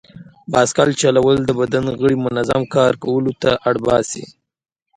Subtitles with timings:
[0.51, 4.25] بایسکل چلول د بدن غړي منظم کار کولو ته اړ باسي.